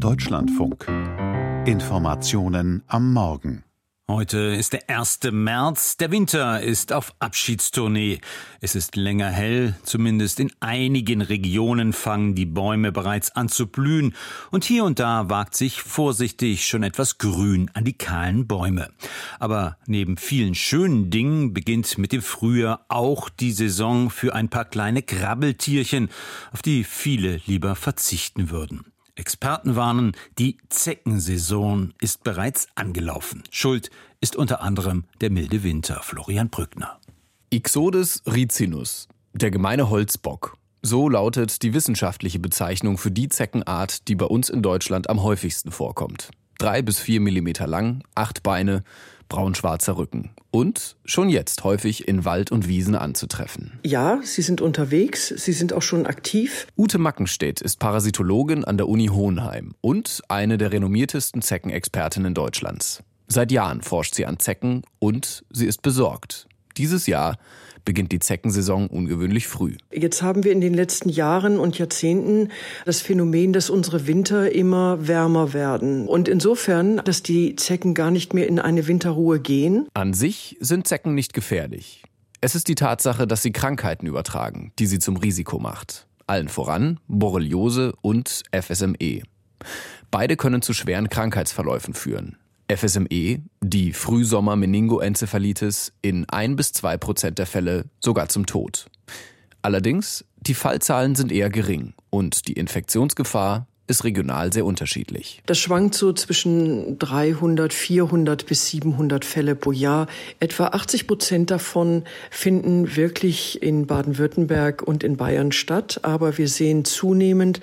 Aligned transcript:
Deutschlandfunk. 0.00 0.86
Informationen 1.66 2.84
am 2.86 3.12
Morgen. 3.12 3.64
Heute 4.08 4.38
ist 4.38 4.72
der 4.72 4.88
1. 4.88 5.20
März. 5.32 5.96
Der 5.96 6.12
Winter 6.12 6.62
ist 6.62 6.92
auf 6.92 7.12
Abschiedstournee. 7.18 8.20
Es 8.60 8.76
ist 8.76 8.94
länger 8.94 9.28
hell. 9.28 9.74
Zumindest 9.82 10.38
in 10.38 10.52
einigen 10.60 11.20
Regionen 11.20 11.92
fangen 11.92 12.36
die 12.36 12.46
Bäume 12.46 12.92
bereits 12.92 13.34
an 13.34 13.48
zu 13.48 13.66
blühen. 13.66 14.14
Und 14.52 14.64
hier 14.64 14.84
und 14.84 15.00
da 15.00 15.28
wagt 15.30 15.56
sich 15.56 15.82
vorsichtig 15.82 16.68
schon 16.68 16.84
etwas 16.84 17.18
Grün 17.18 17.68
an 17.74 17.84
die 17.84 17.98
kahlen 17.98 18.46
Bäume. 18.46 18.90
Aber 19.40 19.78
neben 19.86 20.16
vielen 20.16 20.54
schönen 20.54 21.10
Dingen 21.10 21.52
beginnt 21.52 21.98
mit 21.98 22.12
dem 22.12 22.22
Frühjahr 22.22 22.86
auch 22.88 23.28
die 23.28 23.52
Saison 23.52 24.10
für 24.10 24.32
ein 24.32 24.48
paar 24.48 24.64
kleine 24.64 25.02
Krabbeltierchen, 25.02 26.08
auf 26.52 26.62
die 26.62 26.84
viele 26.84 27.40
lieber 27.46 27.74
verzichten 27.74 28.50
würden. 28.50 28.84
Experten 29.18 29.74
warnen, 29.74 30.12
die 30.38 30.58
Zeckensaison 30.68 31.92
ist 32.00 32.22
bereits 32.22 32.68
angelaufen. 32.76 33.42
Schuld 33.50 33.90
ist 34.20 34.36
unter 34.36 34.62
anderem 34.62 35.04
der 35.20 35.30
milde 35.30 35.64
Winter. 35.64 36.00
Florian 36.02 36.50
Brückner. 36.50 37.00
Ixodes 37.52 38.22
ricinus, 38.26 39.08
der 39.32 39.50
gemeine 39.50 39.90
Holzbock. 39.90 40.56
So 40.82 41.08
lautet 41.08 41.62
die 41.62 41.74
wissenschaftliche 41.74 42.38
Bezeichnung 42.38 42.96
für 42.96 43.10
die 43.10 43.28
Zeckenart, 43.28 44.06
die 44.06 44.14
bei 44.14 44.26
uns 44.26 44.50
in 44.50 44.62
Deutschland 44.62 45.10
am 45.10 45.20
häufigsten 45.22 45.72
vorkommt. 45.72 46.30
Drei 46.58 46.80
bis 46.80 47.00
vier 47.00 47.20
Millimeter 47.20 47.66
lang, 47.66 48.04
acht 48.14 48.44
Beine, 48.44 48.84
braun-schwarzer 49.28 49.96
Rücken. 49.96 50.30
Und 50.50 50.96
schon 51.04 51.28
jetzt 51.28 51.64
häufig 51.64 52.08
in 52.08 52.24
Wald 52.24 52.50
und 52.50 52.68
Wiesen 52.68 52.94
anzutreffen. 52.94 53.78
Ja, 53.84 54.20
sie 54.22 54.42
sind 54.42 54.60
unterwegs, 54.60 55.28
sie 55.28 55.52
sind 55.52 55.72
auch 55.72 55.82
schon 55.82 56.06
aktiv. 56.06 56.66
Ute 56.76 56.98
Mackenstedt 56.98 57.60
ist 57.60 57.78
Parasitologin 57.78 58.64
an 58.64 58.76
der 58.76 58.88
Uni 58.88 59.06
Hohenheim 59.06 59.74
und 59.80 60.22
eine 60.28 60.58
der 60.58 60.72
renommiertesten 60.72 61.42
Zeckenexpertinnen 61.42 62.34
Deutschlands. 62.34 63.02
Seit 63.26 63.52
Jahren 63.52 63.82
forscht 63.82 64.14
sie 64.14 64.24
an 64.24 64.38
Zecken 64.38 64.82
und 64.98 65.44
sie 65.50 65.66
ist 65.66 65.82
besorgt. 65.82 66.47
Dieses 66.78 67.06
Jahr 67.06 67.36
beginnt 67.84 68.12
die 68.12 68.18
Zeckensaison 68.20 68.86
ungewöhnlich 68.86 69.48
früh. 69.48 69.76
Jetzt 69.92 70.22
haben 70.22 70.44
wir 70.44 70.52
in 70.52 70.60
den 70.60 70.74
letzten 70.74 71.08
Jahren 71.08 71.58
und 71.58 71.78
Jahrzehnten 71.78 72.50
das 72.84 73.00
Phänomen, 73.00 73.52
dass 73.52 73.70
unsere 73.70 74.06
Winter 74.06 74.52
immer 74.52 75.08
wärmer 75.08 75.52
werden. 75.52 76.06
Und 76.06 76.28
insofern, 76.28 76.98
dass 77.04 77.22
die 77.22 77.56
Zecken 77.56 77.94
gar 77.94 78.10
nicht 78.10 78.34
mehr 78.34 78.46
in 78.46 78.60
eine 78.60 78.86
Winterruhe 78.86 79.40
gehen. 79.40 79.88
An 79.94 80.14
sich 80.14 80.56
sind 80.60 80.86
Zecken 80.86 81.14
nicht 81.14 81.32
gefährlich. 81.32 82.02
Es 82.40 82.54
ist 82.54 82.68
die 82.68 82.76
Tatsache, 82.76 83.26
dass 83.26 83.42
sie 83.42 83.52
Krankheiten 83.52 84.06
übertragen, 84.06 84.72
die 84.78 84.86
sie 84.86 85.00
zum 85.00 85.16
Risiko 85.16 85.58
macht. 85.58 86.06
Allen 86.26 86.48
voran 86.48 87.00
Borreliose 87.08 87.94
und 88.02 88.44
FSME. 88.52 89.22
Beide 90.10 90.36
können 90.36 90.62
zu 90.62 90.72
schweren 90.72 91.08
Krankheitsverläufen 91.08 91.94
führen. 91.94 92.36
FSME, 92.70 93.42
die 93.62 93.92
Frühsommer-Meningoenzephalitis, 93.92 95.92
in 96.02 96.28
ein 96.28 96.56
bis 96.56 96.72
zwei 96.72 96.96
Prozent 96.96 97.38
der 97.38 97.46
Fälle 97.46 97.84
sogar 98.00 98.28
zum 98.28 98.44
Tod. 98.44 98.86
Allerdings, 99.62 100.24
die 100.36 100.54
Fallzahlen 100.54 101.14
sind 101.14 101.30
eher 101.32 101.50
gering 101.50 101.94
und 102.10 102.48
die 102.48 102.54
Infektionsgefahr 102.54 103.67
ist 103.88 104.04
regional 104.04 104.52
sehr 104.52 104.64
unterschiedlich. 104.64 105.42
Das 105.46 105.58
schwankt 105.58 105.94
so 105.94 106.12
zwischen 106.12 106.98
300, 106.98 107.72
400 107.72 108.46
bis 108.46 108.68
700 108.68 109.24
Fälle 109.24 109.54
pro 109.54 109.72
Jahr. 109.72 110.06
Etwa 110.40 110.68
80 110.68 111.06
Prozent 111.06 111.50
davon 111.50 112.04
finden 112.30 112.96
wirklich 112.96 113.62
in 113.62 113.86
Baden-Württemberg 113.86 114.82
und 114.82 115.02
in 115.02 115.16
Bayern 115.16 115.52
statt. 115.52 116.00
Aber 116.02 116.38
wir 116.38 116.48
sehen 116.48 116.84
zunehmend, 116.84 117.60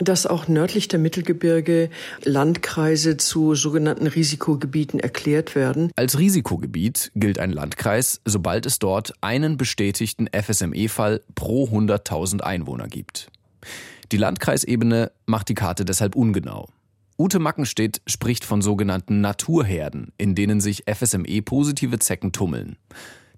dass 0.00 0.26
auch 0.26 0.48
nördlich 0.48 0.88
der 0.88 0.98
Mittelgebirge 0.98 1.90
Landkreise 2.24 3.16
zu 3.16 3.54
sogenannten 3.54 4.06
Risikogebieten 4.06 5.00
erklärt 5.00 5.54
werden. 5.54 5.90
Als 5.96 6.18
Risikogebiet 6.18 7.10
gilt 7.14 7.38
ein 7.38 7.52
Landkreis, 7.52 8.20
sobald 8.24 8.66
es 8.66 8.78
dort 8.78 9.12
einen 9.20 9.56
bestätigten 9.56 10.28
FSME-Fall 10.28 11.22
pro 11.34 11.66
100.000 11.66 12.40
Einwohner 12.40 12.88
gibt. 12.88 13.30
Die 14.10 14.16
Landkreisebene 14.16 15.12
macht 15.26 15.50
die 15.50 15.54
Karte 15.54 15.84
deshalb 15.84 16.16
ungenau. 16.16 16.68
Ute 17.18 17.40
Mackenstedt 17.40 18.00
spricht 18.06 18.44
von 18.44 18.62
sogenannten 18.62 19.20
Naturherden, 19.20 20.12
in 20.16 20.34
denen 20.34 20.60
sich 20.60 20.84
FSME-positive 20.86 21.98
Zecken 21.98 22.32
tummeln. 22.32 22.76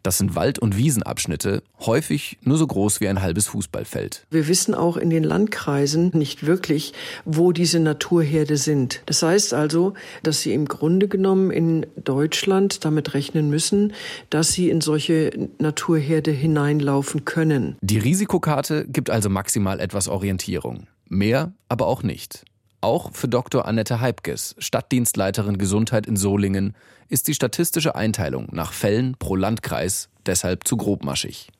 Das 0.02 0.18
sind 0.18 0.34
Wald- 0.34 0.58
und 0.58 0.76
Wiesenabschnitte, 0.76 1.62
häufig 1.80 2.38
nur 2.42 2.56
so 2.56 2.66
groß 2.66 3.00
wie 3.00 3.08
ein 3.08 3.20
halbes 3.20 3.48
Fußballfeld. 3.48 4.26
Wir 4.30 4.48
wissen 4.48 4.74
auch 4.74 4.96
in 4.96 5.10
den 5.10 5.24
Landkreisen 5.24 6.10
nicht 6.14 6.46
wirklich, 6.46 6.94
wo 7.24 7.52
diese 7.52 7.80
Naturherde 7.80 8.56
sind. 8.56 9.02
Das 9.06 9.22
heißt 9.22 9.52
also, 9.52 9.94
dass 10.22 10.40
sie 10.40 10.54
im 10.54 10.66
Grunde 10.66 11.08
genommen 11.08 11.50
in 11.50 11.86
Deutschland 12.02 12.84
damit 12.84 13.14
rechnen 13.14 13.50
müssen, 13.50 13.92
dass 14.30 14.52
sie 14.52 14.70
in 14.70 14.80
solche 14.80 15.50
Naturherde 15.58 16.30
hineinlaufen 16.30 17.24
können. 17.24 17.76
Die 17.80 17.98
Risikokarte 17.98 18.86
gibt 18.88 19.10
also 19.10 19.28
maximal 19.28 19.80
etwas 19.80 20.08
Orientierung. 20.08 20.86
Mehr 21.08 21.52
aber 21.68 21.86
auch 21.88 22.02
nicht. 22.02 22.44
Auch 22.82 23.12
für 23.12 23.28
Dr. 23.28 23.66
Annette 23.66 24.00
Heibges, 24.00 24.54
Stadtdienstleiterin 24.58 25.58
Gesundheit 25.58 26.06
in 26.06 26.16
Solingen, 26.16 26.74
ist 27.08 27.28
die 27.28 27.34
statistische 27.34 27.94
Einteilung 27.94 28.48
nach 28.52 28.72
Fällen 28.72 29.16
pro 29.18 29.36
Landkreis 29.36 30.08
deshalb 30.24 30.66
zu 30.66 30.78
grobmaschig. 30.78 31.50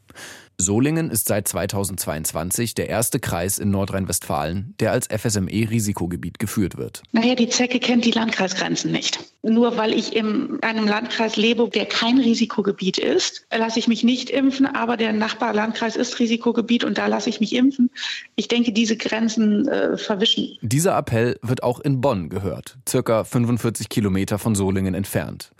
Solingen 0.60 1.10
ist 1.10 1.26
seit 1.26 1.48
2022 1.48 2.74
der 2.74 2.88
erste 2.88 3.18
Kreis 3.18 3.58
in 3.58 3.70
Nordrhein-Westfalen, 3.70 4.74
der 4.78 4.92
als 4.92 5.08
FSME-Risikogebiet 5.08 6.38
geführt 6.38 6.76
wird. 6.76 7.02
Naja, 7.12 7.34
die 7.34 7.48
Zecke 7.48 7.80
kennt 7.80 8.04
die 8.04 8.10
Landkreisgrenzen 8.10 8.92
nicht. 8.92 9.18
Nur 9.42 9.76
weil 9.78 9.94
ich 9.94 10.14
in 10.14 10.62
einem 10.62 10.86
Landkreis 10.86 11.36
lebe, 11.36 11.68
der 11.68 11.86
kein 11.86 12.18
Risikogebiet 12.18 12.98
ist, 12.98 13.46
lasse 13.56 13.78
ich 13.78 13.88
mich 13.88 14.04
nicht 14.04 14.30
impfen, 14.30 14.66
aber 14.66 14.96
der 14.96 15.12
Nachbarlandkreis 15.12 15.96
ist 15.96 16.18
Risikogebiet 16.18 16.84
und 16.84 16.98
da 16.98 17.06
lasse 17.06 17.30
ich 17.30 17.40
mich 17.40 17.54
impfen. 17.54 17.90
Ich 18.36 18.48
denke, 18.48 18.72
diese 18.72 18.96
Grenzen 18.96 19.66
äh, 19.68 19.96
verwischen. 19.96 20.58
Dieser 20.60 20.96
Appell 20.96 21.38
wird 21.42 21.62
auch 21.62 21.80
in 21.80 22.00
Bonn 22.00 22.28
gehört, 22.28 22.78
circa 22.88 23.24
45 23.24 23.88
Kilometer 23.88 24.38
von 24.38 24.54
Solingen 24.54 24.94
entfernt. 24.94 25.52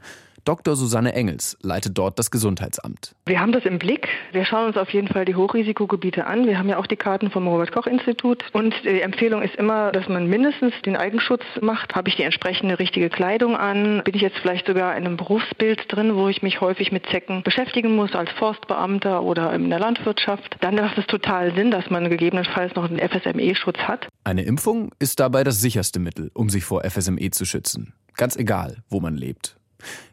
Dr. 0.44 0.76
Susanne 0.76 1.14
Engels 1.14 1.56
leitet 1.62 1.96
dort 1.96 2.18
das 2.18 2.30
Gesundheitsamt. 2.30 3.14
Wir 3.26 3.40
haben 3.40 3.52
das 3.52 3.64
im 3.64 3.78
Blick. 3.78 4.08
Wir 4.32 4.44
schauen 4.44 4.66
uns 4.66 4.76
auf 4.76 4.90
jeden 4.90 5.08
Fall 5.08 5.24
die 5.24 5.34
Hochrisikogebiete 5.34 6.26
an. 6.26 6.46
Wir 6.46 6.58
haben 6.58 6.68
ja 6.68 6.78
auch 6.78 6.86
die 6.86 6.96
Karten 6.96 7.30
vom 7.30 7.46
Robert 7.46 7.72
Koch 7.72 7.86
Institut. 7.86 8.44
Und 8.52 8.74
die 8.84 9.00
Empfehlung 9.00 9.42
ist 9.42 9.54
immer, 9.56 9.92
dass 9.92 10.08
man 10.08 10.26
mindestens 10.26 10.74
den 10.84 10.96
Eigenschutz 10.96 11.42
macht. 11.60 11.94
Habe 11.94 12.08
ich 12.08 12.16
die 12.16 12.22
entsprechende 12.22 12.78
richtige 12.78 13.10
Kleidung 13.10 13.56
an? 13.56 14.02
Bin 14.04 14.14
ich 14.14 14.22
jetzt 14.22 14.38
vielleicht 14.38 14.66
sogar 14.66 14.96
in 14.96 15.06
einem 15.06 15.16
Berufsbild 15.16 15.84
drin, 15.88 16.16
wo 16.16 16.28
ich 16.28 16.42
mich 16.42 16.60
häufig 16.60 16.92
mit 16.92 17.06
Zecken 17.06 17.42
beschäftigen 17.42 17.94
muss, 17.94 18.14
als 18.14 18.30
Forstbeamter 18.32 19.22
oder 19.22 19.52
in 19.52 19.70
der 19.70 19.78
Landwirtschaft? 19.78 20.56
Dann 20.60 20.76
macht 20.76 20.98
es 20.98 21.06
total 21.06 21.54
Sinn, 21.54 21.70
dass 21.70 21.90
man 21.90 22.08
gegebenenfalls 22.08 22.74
noch 22.74 22.88
einen 22.88 22.98
FSME-Schutz 22.98 23.78
hat. 23.78 24.08
Eine 24.24 24.42
Impfung 24.42 24.92
ist 24.98 25.20
dabei 25.20 25.44
das 25.44 25.60
sicherste 25.60 26.00
Mittel, 26.00 26.30
um 26.34 26.48
sich 26.48 26.64
vor 26.64 26.82
FSME 26.84 27.30
zu 27.30 27.44
schützen. 27.44 27.94
Ganz 28.16 28.36
egal, 28.36 28.78
wo 28.88 29.00
man 29.00 29.16
lebt. 29.16 29.59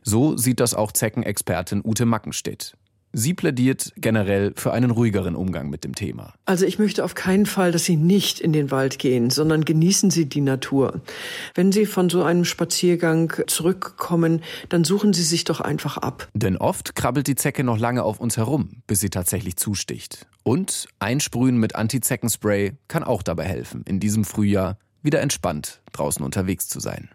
So 0.03 0.37
sieht 0.37 0.59
das 0.59 0.73
auch 0.73 0.91
Zeckenexpertin 0.91 1.81
Ute 1.83 2.05
Mackenstedt. 2.05 2.75
Sie 3.13 3.33
plädiert 3.33 3.93
generell 3.95 4.53
für 4.55 4.73
einen 4.73 4.91
ruhigeren 4.91 5.35
Umgang 5.35 5.69
mit 5.69 5.83
dem 5.83 5.95
Thema. 5.95 6.33
Also 6.45 6.65
ich 6.65 6.77
möchte 6.77 7.03
auf 7.03 7.15
keinen 7.15 7.45
Fall, 7.45 7.71
dass 7.71 7.85
Sie 7.85 7.95
nicht 7.95 8.39
in 8.39 8.53
den 8.53 8.69
Wald 8.69 8.99
gehen, 8.99 9.29
sondern 9.29 9.65
genießen 9.65 10.11
Sie 10.11 10.27
die 10.27 10.41
Natur. 10.41 11.01
Wenn 11.55 11.71
Sie 11.71 11.85
von 11.85 12.09
so 12.09 12.23
einem 12.23 12.45
Spaziergang 12.45 13.33
zurückkommen, 13.47 14.43
dann 14.69 14.83
suchen 14.83 15.13
Sie 15.13 15.23
sich 15.23 15.45
doch 15.45 15.61
einfach 15.61 15.97
ab. 15.97 16.27
Denn 16.33 16.57
oft 16.57 16.95
krabbelt 16.95 17.27
die 17.27 17.35
Zecke 17.35 17.63
noch 17.63 17.79
lange 17.79 18.03
auf 18.03 18.19
uns 18.19 18.37
herum, 18.37 18.83
bis 18.87 18.99
sie 18.99 19.09
tatsächlich 19.09 19.55
zusticht. 19.55 20.27
Und 20.43 20.87
einsprühen 20.99 21.57
mit 21.57 21.75
Antizeckenspray 21.75 22.73
kann 22.87 23.03
auch 23.03 23.23
dabei 23.23 23.45
helfen, 23.45 23.83
in 23.87 23.99
diesem 23.99 24.25
Frühjahr 24.25 24.77
wieder 25.01 25.21
entspannt 25.21 25.81
draußen 25.93 26.23
unterwegs 26.23 26.67
zu 26.67 26.79
sein. 26.79 27.09